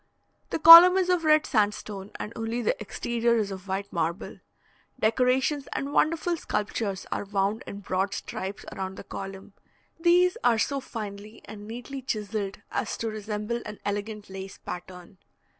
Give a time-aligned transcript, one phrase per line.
[0.49, 4.39] The column is of red sandstone, and only the exterior is of white marble;
[4.99, 9.53] decorations and wonderful sculptures are wound in broad stripes around the column;
[9.99, 15.19] these are so finely and neatly chiselled as to resemble an elegant lace pattern.